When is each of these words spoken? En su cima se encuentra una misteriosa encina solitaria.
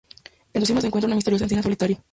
En 0.55 0.61
su 0.61 0.65
cima 0.65 0.81
se 0.81 0.87
encuentra 0.87 1.05
una 1.05 1.15
misteriosa 1.15 1.45
encina 1.45 1.61
solitaria. 1.61 2.01